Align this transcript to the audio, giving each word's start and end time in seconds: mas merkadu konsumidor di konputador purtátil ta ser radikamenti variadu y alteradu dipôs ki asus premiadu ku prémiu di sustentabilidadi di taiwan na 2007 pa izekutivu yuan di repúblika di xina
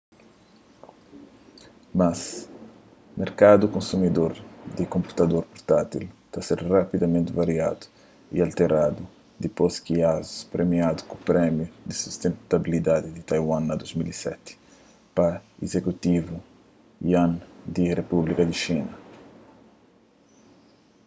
mas 1.99 2.21
merkadu 3.21 3.65
konsumidor 3.75 4.33
di 4.77 4.83
konputador 4.93 5.43
purtátil 5.51 6.05
ta 6.31 6.39
ser 6.47 6.57
radikamenti 6.73 7.31
variadu 7.41 7.83
y 8.35 8.37
alteradu 8.45 9.03
dipôs 9.43 9.73
ki 9.85 9.93
asus 10.15 10.39
premiadu 10.53 11.01
ku 11.09 11.15
prémiu 11.29 11.69
di 11.87 11.93
sustentabilidadi 12.03 13.07
di 13.15 13.21
taiwan 13.29 13.63
na 13.67 13.75
2007 13.81 14.51
pa 15.15 15.27
izekutivu 15.65 16.35
yuan 17.11 17.31
di 17.75 17.83
repúblika 17.99 18.43
di 18.47 18.55
xina 18.63 18.93